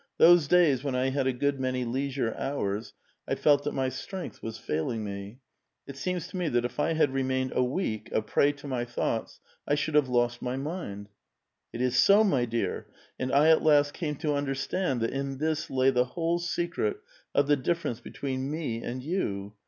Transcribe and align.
Those 0.17 0.47
days 0.47 0.83
when 0.83 0.95
I 0.95 1.09
had 1.11 1.27
a 1.27 1.31
good 1.31 1.59
many 1.59 1.85
leisure 1.85 2.33
hours 2.35 2.95
I 3.27 3.35
felt 3.35 3.65
that 3.65 3.75
my 3.75 3.89
strength 3.89 4.41
was 4.41 4.57
failing 4.57 5.03
me. 5.03 5.41
It 5.85 5.95
seems 5.95 6.27
to 6.29 6.37
me 6.37 6.49
that 6.49 6.65
if 6.65 6.79
I 6.79 6.93
had 6.93 7.13
remained 7.13 7.51
a 7.53 7.63
week 7.63 8.09
a 8.11 8.23
prey 8.23 8.51
to 8.53 8.67
my 8.67 8.83
thoughts, 8.83 9.39
I 9.67 9.75
should 9.75 9.93
have 9.93 10.09
lost 10.09 10.41
my 10.41 10.57
mind."" 10.57 11.09
It 11.71 11.81
is 11.81 11.95
so, 11.97 12.23
my 12.23 12.45
dear; 12.45 12.87
and 13.19 13.31
I 13.31 13.49
at 13.49 13.61
last 13.61 13.93
came 13.93 14.15
to 14.15 14.33
understand 14.33 15.01
that 15.01 15.13
in 15.13 15.37
this 15.37 15.69
lay 15.69 15.91
the 15.91 16.05
whole 16.05 16.39
secret 16.39 16.97
of 17.35 17.45
the 17.45 17.55
difference 17.55 17.99
between 17.99 18.49
me 18.49 18.81
and 18.81 19.03
you. 19.03 19.53